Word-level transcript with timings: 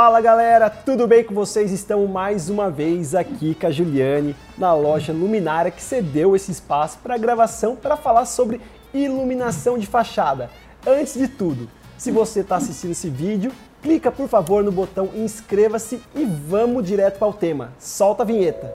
Fala 0.00 0.20
galera, 0.20 0.70
tudo 0.70 1.08
bem 1.08 1.24
com 1.24 1.34
vocês? 1.34 1.72
Estamos 1.72 2.08
mais 2.08 2.48
uma 2.48 2.70
vez 2.70 3.16
aqui 3.16 3.52
com 3.52 3.66
a 3.66 3.70
Juliane 3.72 4.36
na 4.56 4.72
loja 4.72 5.12
Luminária 5.12 5.72
que 5.72 5.82
cedeu 5.82 6.36
esse 6.36 6.52
espaço 6.52 7.00
para 7.02 7.18
gravação 7.18 7.74
para 7.74 7.96
falar 7.96 8.24
sobre 8.24 8.60
iluminação 8.94 9.76
de 9.76 9.88
fachada. 9.88 10.50
Antes 10.86 11.14
de 11.14 11.26
tudo, 11.26 11.68
se 11.96 12.12
você 12.12 12.42
está 12.42 12.54
assistindo 12.58 12.92
esse 12.92 13.10
vídeo, 13.10 13.50
clica 13.82 14.12
por 14.12 14.28
favor 14.28 14.62
no 14.62 14.70
botão 14.70 15.10
inscreva-se 15.16 16.00
e 16.14 16.24
vamos 16.24 16.86
direto 16.86 17.18
para 17.18 17.26
o 17.26 17.32
tema. 17.32 17.72
Solta 17.80 18.22
a 18.22 18.26
vinheta. 18.26 18.72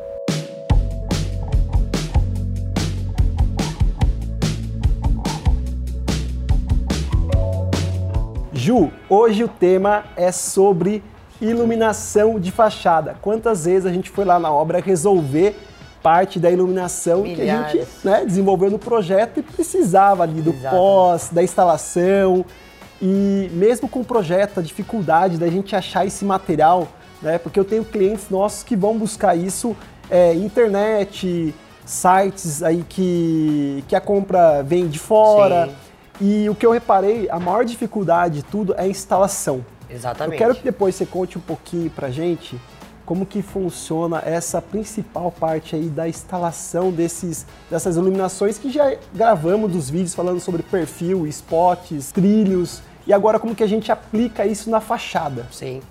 Ju, 8.51 8.91
hoje 9.09 9.43
o 9.43 9.47
tema 9.47 10.03
é 10.17 10.31
sobre 10.33 11.01
iluminação 11.49 12.39
de 12.39 12.51
fachada. 12.51 13.15
Quantas 13.21 13.65
vezes 13.65 13.85
a 13.85 13.91
gente 13.91 14.09
foi 14.09 14.25
lá 14.25 14.39
na 14.39 14.51
obra 14.51 14.79
resolver 14.79 15.55
parte 16.01 16.39
da 16.39 16.51
iluminação 16.51 17.21
Milhares. 17.21 17.71
que 17.71 17.77
a 17.79 17.81
gente 17.81 17.87
né, 18.03 18.25
desenvolveu 18.25 18.69
no 18.69 18.77
projeto 18.77 19.39
e 19.39 19.43
precisava 19.43 20.23
ali 20.23 20.41
do 20.41 20.49
Exatamente. 20.49 20.75
pós, 20.75 21.29
da 21.31 21.41
instalação. 21.41 22.45
E 23.01 23.49
mesmo 23.53 23.87
com 23.87 24.01
o 24.01 24.05
projeto, 24.05 24.59
a 24.59 24.63
dificuldade 24.63 25.37
da 25.37 25.47
gente 25.47 25.75
achar 25.75 26.05
esse 26.05 26.25
material, 26.25 26.87
né, 27.21 27.37
porque 27.37 27.59
eu 27.59 27.65
tenho 27.65 27.85
clientes 27.85 28.29
nossos 28.29 28.63
que 28.63 28.75
vão 28.75 28.97
buscar 28.97 29.35
isso 29.35 29.75
é, 30.09 30.33
internet, 30.33 31.55
sites 31.85 32.61
aí 32.61 32.83
que, 32.87 33.83
que 33.87 33.95
a 33.95 34.01
compra 34.01 34.61
vem 34.61 34.87
de 34.87 34.99
fora. 34.99 35.67
Sim. 35.67 35.73
E 36.21 36.49
o 36.49 36.55
que 36.55 36.65
eu 36.65 36.71
reparei, 36.71 37.27
a 37.29 37.39
maior 37.39 37.65
dificuldade 37.65 38.35
de 38.35 38.43
tudo 38.43 38.73
é 38.75 38.81
a 38.81 38.87
instalação. 38.87 39.65
Exatamente. 39.93 40.41
Eu 40.41 40.47
quero 40.47 40.55
que 40.55 40.63
depois 40.63 40.95
você 40.95 41.05
conte 41.05 41.37
um 41.37 41.41
pouquinho 41.41 41.89
pra 41.89 42.09
gente 42.09 42.59
como 43.05 43.25
que 43.25 43.41
funciona 43.41 44.21
essa 44.25 44.61
principal 44.61 45.29
parte 45.31 45.75
aí 45.75 45.89
da 45.89 46.07
instalação 46.07 46.89
desses, 46.91 47.45
dessas 47.69 47.97
iluminações 47.97 48.57
que 48.57 48.71
já 48.71 48.95
gravamos 49.13 49.71
dos 49.71 49.89
vídeos 49.89 50.15
falando 50.15 50.39
sobre 50.39 50.63
perfil, 50.63 51.27
spots, 51.27 52.11
trilhos 52.11 52.81
e 53.05 53.11
agora 53.13 53.39
como 53.39 53.53
que 53.53 53.63
a 53.63 53.67
gente 53.67 53.91
aplica 53.91 54.45
isso 54.45 54.69
na 54.69 54.79
fachada. 54.79 55.45
Sim. 55.51 55.81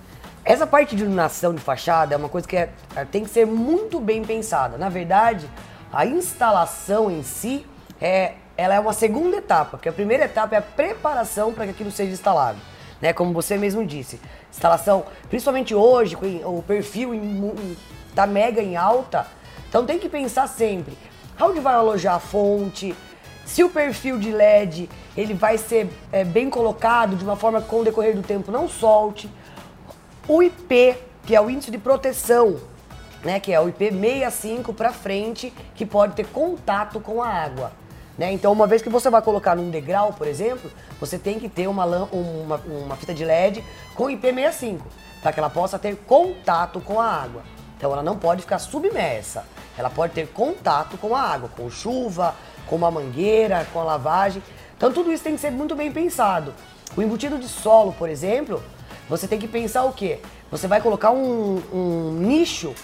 Essa 0.45 0.67
parte 0.67 0.97
de 0.97 1.03
iluminação 1.03 1.55
de 1.55 1.61
fachada 1.61 2.15
é 2.15 2.17
uma 2.17 2.29
coisa 2.29 2.49
que 2.49 2.57
é- 2.57 2.71
é- 2.97 3.05
tem 3.05 3.23
que 3.25 3.31
ser 3.31 3.47
muito 3.47 4.01
bem 4.01 4.25
pensada. 4.25 4.77
Na 4.79 4.89
verdade, 4.89 5.49
a 5.93 6.07
instalação 6.07 7.11
em 7.11 7.23
si 7.23 7.65
é, 8.01 8.33
ela 8.57 8.75
é 8.75 8.81
uma 8.81 8.93
segunda 8.93 9.37
etapa, 9.37 9.73
porque 9.73 9.89
a 9.89 9.93
primeira 9.93 10.25
etapa 10.25 10.55
é 10.57 10.59
a 10.59 10.63
preparação 10.63 11.53
para 11.53 11.67
que 11.67 11.71
aquilo 11.71 11.91
seja 11.93 12.11
instalado. 12.11 12.59
Né? 13.03 13.13
Como 13.13 13.35
você 13.35 13.59
mesmo 13.59 13.85
disse, 13.85 14.21
instalação, 14.51 15.05
principalmente 15.29 15.75
hoje, 15.75 16.17
com 16.17 16.27
o 16.27 16.63
perfil 16.63 17.11
está 18.09 18.27
mega 18.27 18.63
em 18.63 18.77
alta, 18.77 19.27
então 19.69 19.85
tem 19.85 19.99
que 19.99 20.09
pensar 20.09 20.47
sempre 20.47 20.97
onde 21.41 21.61
vai 21.61 21.75
alojar 21.75 22.15
a 22.15 22.21
fonte, 22.21 22.95
se 23.45 23.65
o 23.65 23.69
perfil 23.69 24.19
de 24.19 24.31
LED 24.31 24.89
ele 25.17 25.35
vai 25.35 25.59
ser 25.59 25.91
é, 26.13 26.25
bem 26.25 26.49
colocado 26.49 27.17
de 27.17 27.25
uma 27.25 27.37
forma 27.37 27.61
que 27.61 27.69
com 27.69 27.81
o 27.81 27.85
decorrer 27.85 28.15
do 28.15 28.23
tempo 28.23 28.53
não 28.53 28.69
solte. 28.69 29.29
O 30.29 30.43
IP, 30.43 30.97
que 31.27 31.35
é 31.35 31.41
o 31.41 31.51
índice 31.51 31.71
de 31.71 31.79
proteção, 31.79 32.61
né, 33.25 33.41
que 33.41 33.53
é 33.53 33.61
o 33.61 33.69
IP 33.69 33.91
65 33.91 34.73
para 34.73 34.93
frente, 34.93 35.53
que 35.75 35.85
pode 35.85 36.15
ter 36.15 36.27
contato 36.27 37.01
com 37.01 37.21
a 37.21 37.29
água. 37.29 37.73
Né? 38.17 38.33
Então, 38.33 38.53
uma 38.53 38.67
vez 38.67 38.83
que 38.83 38.89
você 38.89 39.09
vai 39.09 39.23
colocar 39.23 39.57
num 39.57 39.71
degrau, 39.71 40.13
por 40.13 40.27
exemplo, 40.27 40.71
você 41.01 41.19
tem 41.19 41.39
que 41.39 41.49
ter 41.49 41.67
uma, 41.67 41.85
uma, 41.85 42.57
uma 42.57 42.97
fita 42.97 43.15
de 43.15 43.25
LED 43.25 43.65
com 43.95 44.11
IP 44.11 44.33
65, 44.33 44.87
para 45.23 45.33
que 45.33 45.41
ela 45.41 45.51
possa 45.51 45.79
ter 45.79 45.97
contato 45.97 46.81
com 46.81 47.01
a 47.01 47.07
água. 47.07 47.43
Então, 47.77 47.93
ela 47.93 48.03
não 48.03 48.17
pode 48.17 48.43
ficar 48.43 48.59
submersa. 48.59 49.45
Ela 49.77 49.89
pode 49.89 50.13
ter 50.13 50.29
contato 50.29 50.99
com 50.99 51.17
a 51.17 51.21
água, 51.21 51.49
com 51.57 51.71
chuva, 51.71 52.35
com 52.67 52.77
uma 52.77 52.91
mangueira, 52.91 53.67
com 53.73 53.81
a 53.81 53.85
lavagem. 53.85 54.43
Então, 54.77 54.93
tudo 54.93 55.13
isso 55.13 55.25
tem 55.25 55.35
que 55.35 55.41
ser 55.41 55.51
muito 55.51 55.75
bem 55.75 55.91
pensado. 55.91 56.55
O 56.97 57.03
embutido 57.03 57.39
de 57.39 57.49
solo, 57.49 57.93
por 57.93 58.09
exemplo, 58.09 58.63
você 59.09 59.27
tem 59.27 59.39
que 59.39 59.49
pensar 59.49 59.85
o 59.85 59.93
quê? 59.93 60.21
Você 60.51 60.69
vai 60.69 60.81
colocar 60.81 61.11
um, 61.11 61.63
um 61.73 62.13
nicho 62.13 62.75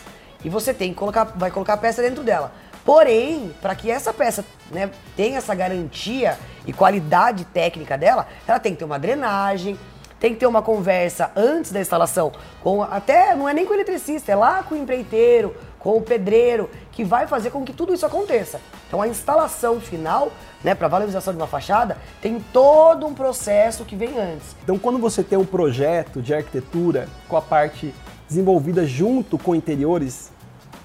e 0.45 0.49
você 0.49 0.73
tem 0.73 0.91
que 0.91 0.99
colocar, 0.99 1.25
vai 1.25 1.51
colocar 1.51 1.75
a 1.75 1.77
peça 1.77 2.01
dentro 2.01 2.23
dela. 2.23 2.53
Porém, 2.89 3.55
para 3.61 3.75
que 3.75 3.91
essa 3.91 4.15
peça 4.15 4.43
né, 4.71 4.91
tenha 5.15 5.37
essa 5.37 5.55
garantia 5.55 6.39
e 6.67 6.73
qualidade 6.73 7.45
técnica 7.45 7.99
dela, 7.99 8.27
ela 8.47 8.59
tem 8.59 8.73
que 8.73 8.79
ter 8.79 8.87
uma 8.87 8.99
drenagem, 8.99 9.79
tem 10.19 10.33
que 10.33 10.41
ter 10.41 10.47
uma 10.47 10.63
conversa 10.63 11.31
antes 11.37 11.71
da 11.71 11.83
instalação 11.83 12.33
com 12.63 12.83
até 12.83 13.35
não 13.35 13.47
é 13.47 13.53
nem 13.53 13.67
com 13.67 13.73
o 13.73 13.77
eletricista, 13.77 14.33
é 14.33 14.35
lá 14.35 14.63
com 14.63 14.75
o 14.75 14.79
empreiteiro, 14.79 15.55
com 15.79 15.99
o 15.99 16.01
pedreiro, 16.01 16.71
que 16.91 17.05
vai 17.05 17.27
fazer 17.27 17.51
com 17.51 17.63
que 17.63 17.75
tudo 17.75 17.93
isso 17.93 18.07
aconteça. 18.07 18.59
Então 18.87 19.03
a 19.03 19.07
instalação 19.07 19.79
final, 19.79 20.33
né, 20.65 20.75
para 20.75 20.89
valorização 20.89 21.35
de 21.35 21.39
uma 21.39 21.47
fachada, 21.47 21.99
tem 22.23 22.41
todo 22.55 23.07
um 23.07 23.13
processo 23.13 23.85
que 23.85 23.97
vem 23.97 24.19
antes. 24.19 24.57
Então, 24.65 24.79
quando 24.79 24.99
você 24.99 25.23
tem 25.23 25.37
um 25.37 25.45
projeto 25.45 26.23
de 26.23 26.33
arquitetura 26.33 27.07
com 27.29 27.37
a 27.37 27.43
parte 27.43 27.95
desenvolvida 28.27 28.87
junto 28.87 29.37
com 29.37 29.55
interiores 29.55 30.33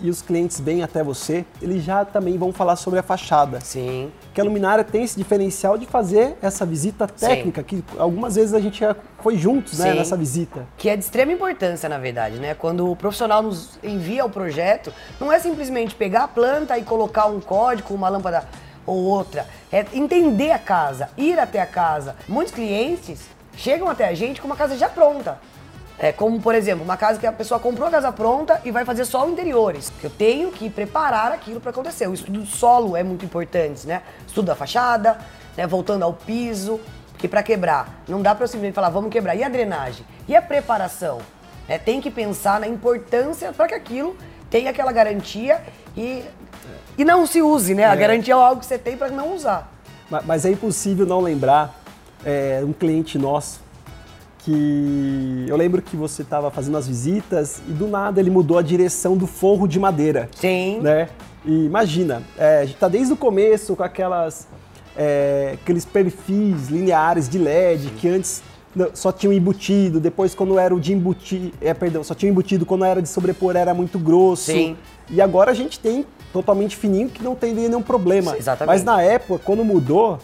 e 0.03 0.09
os 0.09 0.21
clientes 0.21 0.59
vêm 0.59 0.83
até 0.83 1.01
você, 1.01 1.45
eles 1.61 1.81
já 1.81 2.03
também 2.03 2.37
vão 2.37 2.51
falar 2.51 2.75
sobre 2.75 2.99
a 2.99 3.03
fachada. 3.03 3.61
Sim. 3.61 4.11
que 4.33 4.41
a 4.41 4.43
luminária 4.43 4.83
tem 4.83 5.03
esse 5.03 5.15
diferencial 5.15 5.77
de 5.77 5.85
fazer 5.85 6.35
essa 6.41 6.65
visita 6.65 7.07
técnica, 7.07 7.63
que 7.63 7.83
algumas 7.97 8.35
vezes 8.35 8.53
a 8.53 8.59
gente 8.59 8.83
foi 9.21 9.37
juntos 9.37 9.79
né, 9.79 9.91
Sim. 9.91 9.97
nessa 9.97 10.17
visita. 10.17 10.67
Que 10.77 10.89
é 10.89 10.97
de 10.97 11.03
extrema 11.03 11.31
importância, 11.31 11.87
na 11.87 11.97
verdade, 11.97 12.37
né? 12.37 12.53
Quando 12.53 12.91
o 12.91 12.95
profissional 12.95 13.41
nos 13.41 13.79
envia 13.81 14.25
o 14.25 14.29
projeto, 14.29 14.91
não 15.19 15.31
é 15.31 15.39
simplesmente 15.39 15.95
pegar 15.95 16.23
a 16.23 16.27
planta 16.27 16.77
e 16.77 16.83
colocar 16.83 17.27
um 17.27 17.39
código, 17.39 17.93
uma 17.93 18.09
lâmpada 18.09 18.45
ou 18.85 18.97
outra. 18.97 19.47
É 19.71 19.85
entender 19.93 20.51
a 20.51 20.59
casa, 20.59 21.09
ir 21.17 21.39
até 21.39 21.61
a 21.61 21.65
casa. 21.65 22.15
Muitos 22.27 22.53
clientes 22.53 23.21
chegam 23.55 23.89
até 23.89 24.07
a 24.07 24.13
gente 24.13 24.41
com 24.41 24.47
uma 24.47 24.57
casa 24.57 24.75
já 24.75 24.89
pronta. 24.89 25.39
É 25.99 26.11
como, 26.11 26.41
por 26.41 26.55
exemplo, 26.55 26.83
uma 26.83 26.97
casa 26.97 27.19
que 27.19 27.25
a 27.27 27.31
pessoa 27.31 27.59
comprou 27.59 27.87
a 27.87 27.91
casa 27.91 28.11
pronta 28.11 28.59
e 28.65 28.71
vai 28.71 28.83
fazer 28.83 29.05
só 29.05 29.25
o 29.25 29.29
interiores. 29.31 29.91
Eu 30.03 30.09
tenho 30.09 30.51
que 30.51 30.69
preparar 30.69 31.31
aquilo 31.31 31.61
para 31.61 31.69
acontecer. 31.69 32.07
O 32.07 32.13
estudo 32.13 32.39
do 32.39 32.45
solo 32.45 32.97
é 32.97 33.03
muito 33.03 33.23
importante, 33.23 33.85
né? 33.87 34.01
Estudo 34.27 34.45
da 34.47 34.55
fachada, 34.55 35.17
né? 35.55 35.65
voltando 35.67 36.03
ao 36.03 36.13
piso. 36.13 36.79
Porque 37.11 37.27
para 37.27 37.43
quebrar, 37.43 38.03
não 38.07 38.21
dá 38.21 38.33
para 38.35 38.47
simplesmente 38.47 38.73
falar, 38.73 38.89
vamos 38.89 39.11
quebrar. 39.11 39.35
E 39.35 39.43
a 39.43 39.49
drenagem? 39.49 40.05
E 40.27 40.35
a 40.35 40.41
preparação? 40.41 41.19
É, 41.67 41.77
tem 41.77 42.01
que 42.01 42.11
pensar 42.11 42.59
na 42.59 42.67
importância 42.67 43.53
para 43.53 43.67
que 43.67 43.75
aquilo 43.75 44.17
tenha 44.49 44.71
aquela 44.71 44.91
garantia 44.91 45.61
e, 45.95 46.25
e 46.97 47.05
não 47.05 47.25
se 47.25 47.41
use, 47.41 47.73
né? 47.75 47.85
A 47.85 47.95
garantia 47.95 48.33
é 48.33 48.37
algo 48.37 48.59
que 48.59 48.65
você 48.65 48.77
tem 48.77 48.97
para 48.97 49.09
não 49.09 49.33
usar. 49.33 49.71
Ma- 50.09 50.21
Mas 50.25 50.43
é 50.45 50.49
impossível 50.51 51.05
não 51.05 51.21
lembrar 51.21 51.73
é, 52.25 52.61
um 52.65 52.73
cliente 52.73 53.17
nosso 53.17 53.61
que 54.43 55.45
eu 55.47 55.55
lembro 55.55 55.81
que 55.81 55.95
você 55.95 56.21
estava 56.21 56.51
fazendo 56.51 56.77
as 56.77 56.87
visitas 56.87 57.61
e 57.67 57.71
do 57.71 57.87
nada 57.87 58.19
ele 58.19 58.29
mudou 58.29 58.57
a 58.57 58.61
direção 58.61 59.15
do 59.15 59.25
forro 59.25 59.67
de 59.67 59.79
madeira. 59.79 60.29
Sim. 60.35 60.79
né? 60.81 61.09
E 61.45 61.65
imagina, 61.65 62.23
é, 62.37 62.59
a 62.59 62.65
gente 62.65 62.77
tá 62.77 62.87
desde 62.87 63.13
o 63.13 63.17
começo 63.17 63.75
com 63.75 63.83
aquelas, 63.83 64.47
é, 64.95 65.57
aqueles 65.61 65.85
perfis 65.85 66.69
lineares 66.69 67.27
de 67.27 67.37
LED 67.37 67.89
que 67.97 68.07
antes 68.07 68.41
só 68.93 69.11
tinham 69.11 69.31
embutido, 69.31 69.99
depois 69.99 70.33
quando 70.33 70.57
era 70.57 70.73
o 70.73 70.79
de 70.79 70.93
embutir, 70.93 71.53
é, 71.61 71.73
perdão, 71.73 72.03
só 72.03 72.15
tinha 72.15 72.29
embutido 72.29 72.65
quando 72.65 72.83
era 72.83 73.01
de 73.01 73.09
sobrepor 73.09 73.55
era 73.55 73.73
muito 73.73 73.99
grosso. 73.99 74.51
Sim. 74.51 74.75
E 75.09 75.21
agora 75.21 75.51
a 75.51 75.53
gente 75.53 75.79
tem 75.79 76.05
totalmente 76.31 76.75
fininho 76.75 77.09
que 77.09 77.23
não 77.23 77.35
tem 77.35 77.53
nenhum 77.53 77.81
problema. 77.81 78.35
Exatamente. 78.35 78.67
Mas 78.67 78.83
na 78.83 79.01
época, 79.01 79.39
quando 79.43 79.63
mudou, 79.63 80.17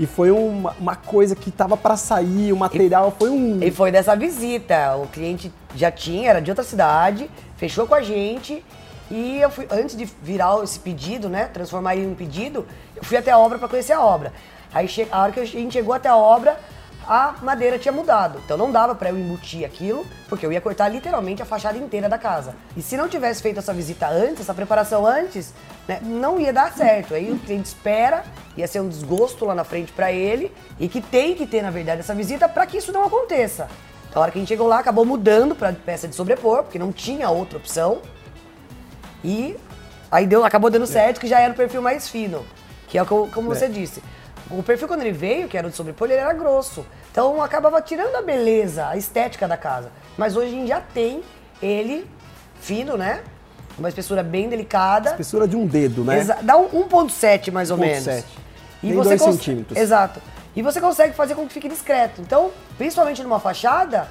e 0.00 0.06
foi 0.06 0.30
uma, 0.30 0.74
uma 0.80 0.96
coisa 0.96 1.36
que 1.36 1.50
tava 1.50 1.76
para 1.76 1.94
sair, 1.94 2.54
o 2.54 2.56
material 2.56 3.14
foi 3.18 3.28
um... 3.28 3.62
E 3.62 3.70
foi 3.70 3.92
dessa 3.92 4.16
visita. 4.16 4.96
O 4.96 5.06
cliente 5.06 5.52
já 5.76 5.90
tinha, 5.90 6.30
era 6.30 6.40
de 6.40 6.50
outra 6.50 6.64
cidade, 6.64 7.30
fechou 7.58 7.86
com 7.86 7.94
a 7.94 8.00
gente. 8.00 8.64
E 9.10 9.38
eu 9.42 9.50
fui, 9.50 9.68
antes 9.70 9.94
de 9.94 10.06
virar 10.22 10.58
esse 10.64 10.78
pedido, 10.78 11.28
né? 11.28 11.50
Transformar 11.52 11.96
ele 11.96 12.06
em 12.06 12.12
um 12.12 12.14
pedido, 12.14 12.66
eu 12.96 13.04
fui 13.04 13.18
até 13.18 13.30
a 13.30 13.38
obra 13.38 13.58
para 13.58 13.68
conhecer 13.68 13.92
a 13.92 14.00
obra. 14.00 14.32
Aí 14.72 14.88
a 15.12 15.22
hora 15.22 15.32
que 15.32 15.40
a 15.40 15.44
gente 15.44 15.74
chegou 15.74 15.92
até 15.92 16.08
a 16.08 16.16
obra, 16.16 16.58
a 17.10 17.34
madeira 17.42 17.76
tinha 17.76 17.90
mudado. 17.90 18.40
Então 18.44 18.56
não 18.56 18.70
dava 18.70 18.94
para 18.94 19.10
eu 19.10 19.18
embutir 19.18 19.64
aquilo, 19.64 20.06
porque 20.28 20.46
eu 20.46 20.52
ia 20.52 20.60
cortar 20.60 20.88
literalmente 20.88 21.42
a 21.42 21.44
fachada 21.44 21.76
inteira 21.76 22.08
da 22.08 22.16
casa. 22.16 22.54
E 22.76 22.82
se 22.82 22.96
não 22.96 23.08
tivesse 23.08 23.42
feito 23.42 23.58
essa 23.58 23.74
visita 23.74 24.06
antes, 24.08 24.42
essa 24.42 24.54
preparação 24.54 25.04
antes, 25.04 25.52
né, 25.88 25.98
não 26.04 26.38
ia 26.38 26.52
dar 26.52 26.72
certo. 26.72 27.12
Aí 27.12 27.32
o 27.32 27.38
cliente 27.40 27.66
espera, 27.66 28.22
ia 28.56 28.68
ser 28.68 28.78
um 28.78 28.88
desgosto 28.88 29.44
lá 29.44 29.56
na 29.56 29.64
frente 29.64 29.90
para 29.90 30.12
ele, 30.12 30.54
e 30.78 30.88
que 30.88 31.00
tem 31.00 31.34
que 31.34 31.48
ter, 31.48 31.62
na 31.62 31.70
verdade, 31.72 31.98
essa 31.98 32.14
visita 32.14 32.48
para 32.48 32.64
que 32.64 32.76
isso 32.76 32.92
não 32.92 33.02
aconteça. 33.02 33.66
Então, 34.08 34.22
a 34.22 34.22
hora 34.22 34.30
que 34.30 34.38
a 34.38 34.40
gente 34.40 34.48
chegou 34.48 34.68
lá, 34.68 34.78
acabou 34.78 35.04
mudando 35.04 35.56
para 35.56 35.72
peça 35.72 36.06
de 36.06 36.14
sobrepor, 36.14 36.62
porque 36.62 36.78
não 36.78 36.92
tinha 36.92 37.28
outra 37.28 37.58
opção. 37.58 38.02
E 39.24 39.56
aí 40.12 40.28
deu, 40.28 40.44
acabou 40.44 40.70
dando 40.70 40.86
certo, 40.86 41.18
que 41.18 41.26
já 41.26 41.40
era 41.40 41.52
o 41.52 41.56
perfil 41.56 41.82
mais 41.82 42.08
fino. 42.08 42.46
Que 42.86 42.98
é 42.98 43.02
o 43.02 43.06
que 43.06 43.32
como 43.32 43.48
você 43.48 43.68
disse. 43.68 44.00
O 44.50 44.62
perfil 44.62 44.88
quando 44.88 45.00
ele 45.02 45.12
veio, 45.12 45.48
que 45.48 45.56
era 45.56 45.66
o 45.66 45.70
de 45.70 45.76
sobrepor, 45.76 46.10
ele 46.10 46.20
era 46.20 46.32
grosso. 46.32 46.84
Então 47.10 47.42
acabava 47.42 47.80
tirando 47.80 48.14
a 48.16 48.22
beleza, 48.22 48.88
a 48.88 48.96
estética 48.96 49.46
da 49.46 49.56
casa. 49.56 49.90
Mas 50.16 50.36
hoje 50.36 50.54
em 50.54 50.64
dia 50.64 50.82
tem 50.92 51.22
ele 51.62 52.06
fino, 52.60 52.96
né? 52.96 53.22
Uma 53.78 53.88
espessura 53.88 54.22
bem 54.22 54.48
delicada. 54.48 55.10
Espessura 55.10 55.48
de 55.48 55.56
um 55.56 55.66
dedo, 55.66 56.04
né? 56.04 56.18
Exa 56.18 56.38
dá 56.42 56.56
um 56.56 56.68
1.7 56.68 57.50
mais 57.50 57.70
ou 57.70 57.78
1.7. 57.78 57.80
menos. 57.80 58.24
E 58.82 58.86
Nem 58.86 58.94
você 58.94 59.16
2 59.16 59.22
centímetros. 59.22 59.78
Exato. 59.78 60.20
E 60.54 60.62
você 60.62 60.80
consegue 60.80 61.14
fazer 61.14 61.34
com 61.34 61.46
que 61.46 61.54
fique 61.54 61.68
discreto. 61.68 62.20
Então, 62.20 62.50
principalmente 62.76 63.22
numa 63.22 63.38
fachada, 63.38 64.08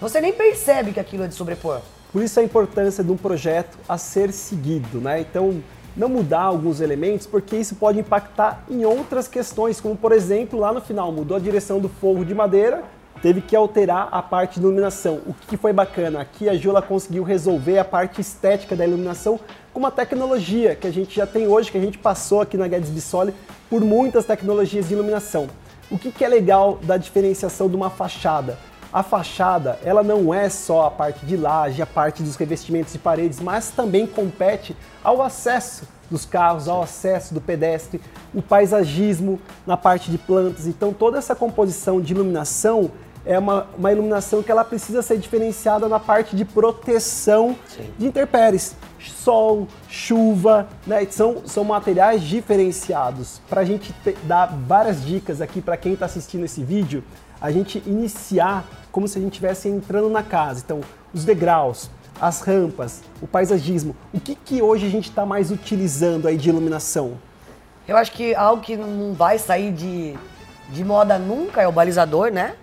você 0.00 0.20
nem 0.20 0.32
percebe 0.32 0.92
que 0.92 1.00
aquilo 1.00 1.24
é 1.24 1.26
de 1.26 1.34
sobrepor. 1.34 1.80
Por 2.12 2.22
isso 2.22 2.38
a 2.38 2.42
importância 2.42 3.02
de 3.02 3.10
um 3.10 3.16
projeto 3.16 3.76
a 3.88 3.98
ser 3.98 4.32
seguido, 4.32 5.00
né? 5.00 5.20
Então, 5.20 5.62
não 5.96 6.08
mudar 6.08 6.42
alguns 6.42 6.80
elementos, 6.80 7.26
porque 7.26 7.56
isso 7.56 7.76
pode 7.76 8.00
impactar 8.00 8.64
em 8.68 8.84
outras 8.84 9.28
questões, 9.28 9.80
como 9.80 9.96
por 9.96 10.12
exemplo, 10.12 10.58
lá 10.58 10.72
no 10.72 10.80
final 10.80 11.12
mudou 11.12 11.36
a 11.36 11.40
direção 11.40 11.80
do 11.80 11.88
forro 11.88 12.24
de 12.24 12.34
madeira, 12.34 12.82
teve 13.22 13.40
que 13.40 13.56
alterar 13.56 14.08
a 14.10 14.20
parte 14.20 14.60
de 14.60 14.66
iluminação. 14.66 15.20
O 15.26 15.34
que 15.48 15.56
foi 15.56 15.72
bacana? 15.72 16.20
Aqui 16.20 16.48
a 16.48 16.54
Jula 16.54 16.82
conseguiu 16.82 17.22
resolver 17.22 17.78
a 17.78 17.84
parte 17.84 18.20
estética 18.20 18.76
da 18.76 18.86
iluminação 18.86 19.40
com 19.72 19.78
uma 19.78 19.90
tecnologia 19.90 20.74
que 20.74 20.86
a 20.86 20.92
gente 20.92 21.16
já 21.16 21.26
tem 21.26 21.46
hoje, 21.46 21.70
que 21.70 21.78
a 21.78 21.80
gente 21.80 21.98
passou 21.98 22.40
aqui 22.40 22.56
na 22.56 22.68
Guedes 22.68 22.90
Bissoli 22.90 23.34
por 23.70 23.82
muitas 23.82 24.26
tecnologias 24.26 24.88
de 24.88 24.94
iluminação. 24.94 25.48
O 25.90 25.98
que, 25.98 26.10
que 26.10 26.24
é 26.24 26.28
legal 26.28 26.78
da 26.82 26.96
diferenciação 26.96 27.68
de 27.68 27.76
uma 27.76 27.90
fachada? 27.90 28.58
A 28.94 29.02
fachada, 29.02 29.76
ela 29.82 30.04
não 30.04 30.32
é 30.32 30.48
só 30.48 30.86
a 30.86 30.90
parte 30.90 31.26
de 31.26 31.36
laje, 31.36 31.82
a 31.82 31.86
parte 31.86 32.22
dos 32.22 32.36
revestimentos 32.36 32.92
de 32.92 32.98
paredes, 33.00 33.40
mas 33.40 33.72
também 33.72 34.06
compete 34.06 34.76
ao 35.02 35.20
acesso 35.20 35.88
dos 36.08 36.24
carros, 36.24 36.68
ao 36.68 36.80
acesso 36.80 37.34
do 37.34 37.40
pedestre, 37.40 38.00
o 38.32 38.40
paisagismo 38.40 39.40
na 39.66 39.76
parte 39.76 40.12
de 40.12 40.16
plantas. 40.16 40.68
Então 40.68 40.92
toda 40.92 41.18
essa 41.18 41.34
composição 41.34 42.00
de 42.00 42.12
iluminação 42.12 42.88
é 43.26 43.36
uma, 43.36 43.66
uma 43.76 43.90
iluminação 43.90 44.44
que 44.44 44.52
ela 44.52 44.64
precisa 44.64 45.02
ser 45.02 45.18
diferenciada 45.18 45.88
na 45.88 45.98
parte 45.98 46.36
de 46.36 46.44
proteção 46.44 47.56
Sim. 47.66 47.90
de 47.98 48.06
intempéries. 48.06 48.76
Sol, 49.00 49.66
chuva, 49.88 50.68
né? 50.86 51.04
São, 51.10 51.42
são 51.46 51.64
materiais 51.64 52.22
diferenciados. 52.22 53.40
Para 53.50 53.62
a 53.62 53.64
gente 53.64 53.92
dar 54.22 54.46
várias 54.46 55.04
dicas 55.04 55.40
aqui 55.40 55.60
para 55.60 55.76
quem 55.76 55.94
está 55.94 56.06
assistindo 56.06 56.44
esse 56.44 56.62
vídeo, 56.62 57.02
a 57.44 57.50
gente 57.50 57.82
iniciar 57.84 58.64
como 58.90 59.06
se 59.06 59.18
a 59.18 59.20
gente 59.20 59.32
estivesse 59.32 59.68
entrando 59.68 60.08
na 60.08 60.22
casa. 60.22 60.62
Então, 60.64 60.80
os 61.12 61.26
degraus, 61.26 61.90
as 62.18 62.40
rampas, 62.40 63.02
o 63.20 63.26
paisagismo. 63.26 63.94
O 64.14 64.18
que, 64.18 64.34
que 64.34 64.62
hoje 64.62 64.86
a 64.86 64.88
gente 64.88 65.10
está 65.10 65.26
mais 65.26 65.50
utilizando 65.50 66.26
aí 66.26 66.38
de 66.38 66.48
iluminação? 66.48 67.18
Eu 67.86 67.98
acho 67.98 68.12
que 68.12 68.34
algo 68.34 68.62
que 68.62 68.78
não 68.78 69.12
vai 69.12 69.38
sair 69.38 69.72
de, 69.72 70.16
de 70.70 70.82
moda 70.82 71.18
nunca 71.18 71.60
é 71.60 71.68
o 71.68 71.72
balizador, 71.72 72.30
né? 72.30 72.54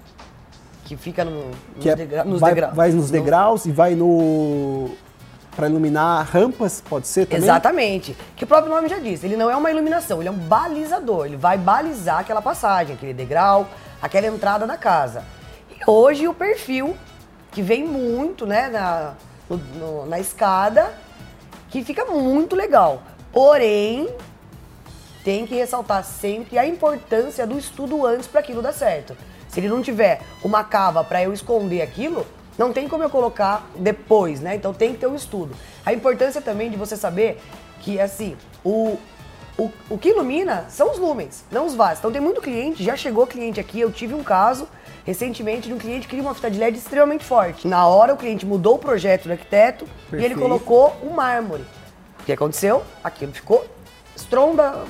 Que 0.86 0.98
fica 0.98 1.24
no, 1.24 1.50
nos, 1.50 1.56
que 1.80 1.88
é, 1.88 1.96
degra 1.96 2.24
nos 2.24 2.40
vai, 2.40 2.52
degraus. 2.52 2.76
Vai 2.76 2.92
nos 2.92 3.12
degraus 3.12 3.66
no... 3.66 3.72
e 3.72 3.76
vai 3.76 3.94
no. 3.94 4.90
para 5.56 5.70
iluminar 5.70 6.26
rampas, 6.26 6.82
pode 6.90 7.08
ser 7.08 7.28
também? 7.28 7.44
Exatamente. 7.44 8.18
Que 8.36 8.46
o 8.46 8.48
próprio 8.48 8.74
nome 8.74 8.90
já 8.90 8.98
diz, 8.98 9.24
ele 9.24 9.38
não 9.38 9.48
é 9.48 9.56
uma 9.56 9.70
iluminação, 9.70 10.20
ele 10.20 10.30
é 10.30 10.32
um 10.32 10.40
balizador. 10.40 11.28
Ele 11.28 11.38
vai 11.38 11.56
balizar 11.56 12.22
aquela 12.22 12.42
passagem, 12.42 12.96
aquele 12.96 13.14
degrau, 13.14 13.68
aquela 14.02 14.28
entrada 14.28 14.66
da 14.66 14.78
casa. 14.78 15.24
E 15.70 15.90
hoje 15.90 16.28
o 16.28 16.34
perfil, 16.34 16.98
que 17.52 17.62
vem 17.62 17.86
muito, 17.86 18.46
né, 18.46 18.70
na, 18.70 19.14
no, 19.50 20.06
na 20.06 20.20
escada, 20.20 20.94
que 21.70 21.84
fica 21.84 22.06
muito 22.06 22.56
legal. 22.56 23.04
Porém, 23.32 24.10
tem 25.24 25.46
que 25.46 25.56
ressaltar 25.56 26.04
sempre 26.04 26.58
a 26.58 26.66
importância 26.66 27.46
do 27.46 27.58
estudo 27.58 28.06
antes 28.06 28.28
para 28.28 28.40
aquilo 28.40 28.62
dar 28.62 28.74
certo. 28.74 29.16
Se 29.48 29.60
ele 29.60 29.70
não 29.70 29.82
tiver 29.82 30.22
uma 30.44 30.64
cava 30.64 31.04
para 31.04 31.22
eu 31.24 31.34
esconder 31.34 31.82
aquilo, 31.82 32.26
não 32.58 32.72
tem 32.74 32.88
como 32.88 33.04
eu 33.04 33.10
colocar 33.10 33.68
depois, 33.76 34.40
né? 34.40 34.56
Então 34.56 34.74
tem 34.74 34.94
que 34.94 35.00
ter 35.00 35.08
um 35.08 35.16
estudo. 35.16 35.56
A 35.86 35.94
importância 35.94 36.42
também 36.42 36.70
de 36.70 36.78
você 36.78 36.96
saber 36.96 37.42
que, 37.82 38.00
assim, 38.00 38.38
o, 38.64 38.98
o, 39.62 39.72
o 39.90 39.98
que 39.98 40.10
ilumina 40.10 40.66
são 40.70 40.92
os 40.92 40.98
lumens, 40.98 41.44
não 41.52 41.66
os 41.66 41.76
vasos. 41.76 42.00
Então 42.00 42.12
tem 42.12 42.22
muito 42.22 42.42
cliente, 42.42 42.84
já 42.84 42.96
chegou 42.96 43.28
cliente 43.28 43.60
aqui, 43.60 43.80
eu 43.80 43.92
tive 43.92 44.14
um 44.16 44.24
caso 44.24 44.68
recentemente 45.06 45.68
de 45.68 45.74
um 45.74 45.78
cliente 45.78 46.02
que 46.02 46.10
queria 46.10 46.24
uma 46.24 46.34
fita 46.34 46.50
de 46.50 46.60
LED 46.60 46.78
extremamente 46.78 47.24
forte. 47.24 47.68
Na 47.68 47.86
hora 47.88 48.14
o 48.14 48.18
cliente 48.18 48.46
mudou 48.46 48.76
o 48.76 48.80
projeto 48.80 49.26
do 49.26 49.32
arquiteto 49.32 49.86
Perfeito. 50.10 50.22
e 50.22 50.26
ele 50.26 50.36
colocou 50.36 50.96
o 51.04 51.14
mármore. 51.14 51.64
O 52.20 52.24
que 52.24 52.32
aconteceu? 52.32 52.84
Aquilo 53.04 53.32
ficou 53.32 53.66
estronda. 54.16 54.84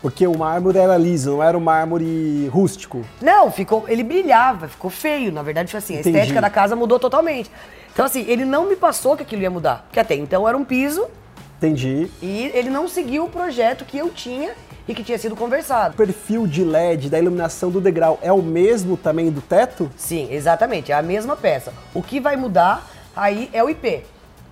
Porque 0.00 0.26
o 0.26 0.36
mármore 0.36 0.78
era 0.78 0.96
liso, 0.96 1.32
não 1.32 1.42
era 1.42 1.56
o 1.56 1.60
mármore 1.60 2.48
rústico. 2.48 3.04
Não, 3.20 3.50
ficou, 3.50 3.84
ele 3.88 4.02
brilhava, 4.02 4.68
ficou 4.68 4.90
feio. 4.90 5.30
Na 5.30 5.42
verdade, 5.42 5.70
foi 5.70 5.78
assim, 5.78 5.94
Entendi. 5.94 6.16
a 6.16 6.20
estética 6.20 6.40
da 6.40 6.50
casa 6.50 6.74
mudou 6.74 6.98
totalmente. 6.98 7.50
Então, 7.92 8.04
assim, 8.04 8.24
ele 8.26 8.44
não 8.44 8.68
me 8.68 8.74
passou 8.74 9.16
que 9.16 9.22
aquilo 9.22 9.42
ia 9.42 9.50
mudar. 9.50 9.84
Porque 9.84 10.00
até 10.00 10.14
então 10.14 10.48
era 10.48 10.56
um 10.56 10.64
piso. 10.64 11.06
Entendi. 11.62 12.10
E 12.20 12.50
ele 12.54 12.68
não 12.68 12.88
seguiu 12.88 13.24
o 13.24 13.30
projeto 13.30 13.84
que 13.84 13.96
eu 13.96 14.10
tinha 14.10 14.52
e 14.88 14.92
que 14.92 15.04
tinha 15.04 15.16
sido 15.16 15.36
conversado. 15.36 15.94
O 15.94 15.96
perfil 15.96 16.44
de 16.44 16.64
LED 16.64 17.08
da 17.08 17.20
iluminação 17.20 17.70
do 17.70 17.80
degrau 17.80 18.18
é 18.20 18.32
o 18.32 18.42
mesmo 18.42 18.96
também 18.96 19.30
do 19.30 19.40
teto? 19.40 19.88
Sim, 19.96 20.26
exatamente, 20.32 20.90
é 20.90 20.94
a 20.96 21.02
mesma 21.02 21.36
peça. 21.36 21.72
O 21.94 22.02
que 22.02 22.18
vai 22.18 22.34
mudar 22.34 22.90
aí 23.14 23.48
é 23.52 23.62
o 23.62 23.70
IP. 23.70 24.02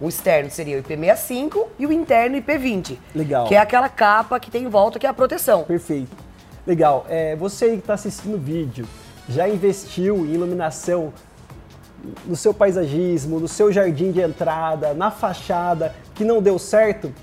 O 0.00 0.08
externo 0.08 0.50
seria 0.50 0.78
o 0.78 0.82
IP65 0.84 1.66
e 1.80 1.86
o 1.86 1.92
interno 1.92 2.36
IP20. 2.36 2.96
Legal. 3.12 3.46
Que 3.46 3.56
é 3.56 3.58
aquela 3.58 3.88
capa 3.88 4.38
que 4.38 4.48
tem 4.48 4.62
em 4.62 4.68
volta, 4.68 4.98
que 4.98 5.06
é 5.06 5.10
a 5.10 5.14
proteção. 5.14 5.64
Perfeito. 5.64 6.16
Legal. 6.64 7.04
É, 7.08 7.34
você 7.34 7.70
que 7.70 7.78
está 7.78 7.94
assistindo 7.94 8.36
o 8.36 8.38
vídeo, 8.38 8.86
já 9.28 9.48
investiu 9.48 10.24
em 10.24 10.32
iluminação 10.32 11.12
no 12.24 12.36
seu 12.36 12.54
paisagismo, 12.54 13.38
no 13.38 13.48
seu 13.48 13.70
jardim 13.70 14.10
de 14.10 14.20
entrada, 14.20 14.94
na 14.94 15.10
fachada, 15.10 15.94
que 16.20 16.24
não 16.26 16.42
deu 16.42 16.58
certo? 16.58 17.14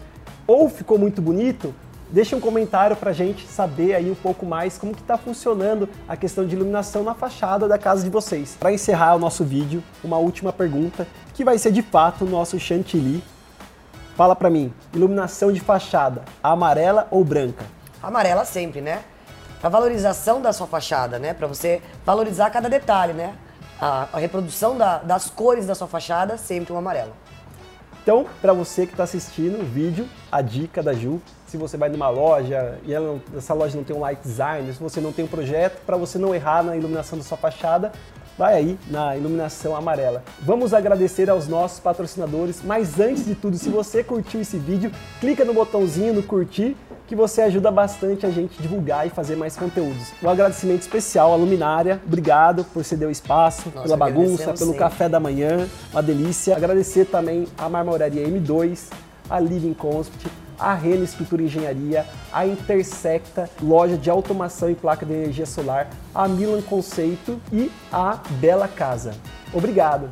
Ou 0.47 0.67
ficou 0.67 0.97
muito 0.97 1.21
bonito? 1.21 1.71
Deixe 2.09 2.35
um 2.35 2.39
comentário 2.39 2.95
para 2.95 3.11
a 3.11 3.13
gente 3.13 3.45
saber 3.45 3.93
aí 3.93 4.09
um 4.09 4.15
pouco 4.15 4.43
mais 4.43 4.75
como 4.75 4.91
que 4.91 5.01
está 5.01 5.19
funcionando 5.19 5.87
a 6.07 6.17
questão 6.17 6.47
de 6.47 6.55
iluminação 6.55 7.03
na 7.03 7.13
fachada 7.13 7.67
da 7.67 7.77
casa 7.77 8.03
de 8.03 8.09
vocês. 8.09 8.57
Para 8.59 8.73
encerrar 8.73 9.13
o 9.13 9.19
nosso 9.19 9.43
vídeo, 9.43 9.83
uma 10.03 10.17
última 10.17 10.51
pergunta, 10.51 11.05
que 11.35 11.43
vai 11.43 11.59
ser 11.59 11.71
de 11.71 11.83
fato 11.83 12.25
o 12.25 12.27
nosso 12.27 12.59
chantilly. 12.59 13.23
Fala 14.15 14.35
para 14.35 14.49
mim, 14.49 14.73
iluminação 14.91 15.51
de 15.51 15.59
fachada, 15.59 16.23
amarela 16.41 17.07
ou 17.11 17.23
branca? 17.23 17.65
Amarela 18.01 18.45
sempre, 18.45 18.81
né? 18.81 19.03
Para 19.61 19.69
valorização 19.69 20.41
da 20.41 20.51
sua 20.51 20.65
fachada, 20.65 21.19
né? 21.19 21.35
Para 21.35 21.45
você 21.45 21.83
valorizar 22.03 22.49
cada 22.49 22.67
detalhe, 22.67 23.13
né? 23.13 23.35
A, 23.79 24.07
a 24.11 24.17
reprodução 24.17 24.75
da, 24.75 24.97
das 24.97 25.29
cores 25.29 25.67
da 25.67 25.75
sua 25.75 25.87
fachada, 25.87 26.35
sempre 26.35 26.73
um 26.73 26.77
amarelo. 26.79 27.13
Então, 28.07 28.25
para 28.41 28.53
você 28.53 28.85
que 28.85 28.93
está 28.93 29.03
assistindo 29.03 29.59
o 29.59 29.65
vídeo, 29.65 30.07
a 30.31 30.41
dica 30.41 30.81
da 30.81 30.93
Ju, 30.93 31.21
se 31.45 31.57
você 31.57 31.75
vai 31.75 31.89
numa 31.89 32.07
loja 32.07 32.79
e 32.85 32.93
ela, 32.93 33.19
essa 33.35 33.53
loja 33.53 33.75
não 33.75 33.83
tem 33.83 33.93
um 33.93 33.99
light 33.99 34.21
design, 34.23 34.71
se 34.71 34.79
você 34.79 35.01
não 35.01 35.11
tem 35.11 35.25
um 35.25 35.27
projeto, 35.27 35.81
para 35.85 35.97
você 35.97 36.17
não 36.17 36.33
errar 36.33 36.63
na 36.63 36.77
iluminação 36.77 37.17
da 37.17 37.23
sua 37.25 37.37
fachada, 37.37 37.91
vai 38.37 38.53
aí 38.53 38.79
na 38.87 39.17
iluminação 39.17 39.75
amarela. 39.75 40.23
Vamos 40.39 40.73
agradecer 40.73 41.29
aos 41.29 41.49
nossos 41.49 41.81
patrocinadores, 41.81 42.61
mas 42.63 42.97
antes 42.97 43.25
de 43.25 43.35
tudo, 43.35 43.57
se 43.57 43.67
você 43.67 44.01
curtiu 44.05 44.39
esse 44.39 44.57
vídeo, 44.57 44.89
clica 45.19 45.43
no 45.43 45.53
botãozinho 45.53 46.13
no 46.13 46.23
curtir 46.23 46.77
que 47.07 47.15
você 47.15 47.41
ajuda 47.41 47.71
bastante 47.71 48.25
a 48.25 48.29
gente 48.29 48.61
divulgar 48.61 49.07
e 49.07 49.09
fazer 49.09 49.35
mais 49.35 49.55
conteúdos. 49.55 50.11
Um 50.21 50.29
agradecimento 50.29 50.81
especial 50.81 51.31
à 51.31 51.35
Luminária, 51.35 52.01
obrigado 52.05 52.65
por 52.65 52.83
ceder 52.83 53.07
o 53.07 53.11
espaço, 53.11 53.69
Nossa, 53.69 53.83
pela 53.83 53.97
bagunça, 53.97 54.53
pelo 54.53 54.75
café 54.75 55.07
da 55.07 55.19
manhã, 55.19 55.67
uma 55.91 56.03
delícia. 56.03 56.55
Agradecer 56.55 57.05
também 57.05 57.47
à 57.57 57.69
Marmoraria 57.69 58.27
M2, 58.27 58.91
a 59.29 59.39
Living 59.39 59.73
Concept, 59.73 60.27
a 60.59 60.73
Rena 60.73 61.03
Estrutura 61.03 61.41
e 61.41 61.45
Engenharia, 61.45 62.05
a 62.31 62.45
Intersecta, 62.45 63.49
loja 63.61 63.97
de 63.97 64.09
automação 64.09 64.69
e 64.69 64.75
placa 64.75 65.05
de 65.05 65.13
energia 65.13 65.45
solar, 65.45 65.89
a 66.13 66.27
Milan 66.27 66.61
Conceito 66.61 67.39
e 67.53 67.71
a 67.91 68.19
Bela 68.41 68.67
Casa. 68.67 69.13
Obrigado! 69.53 70.09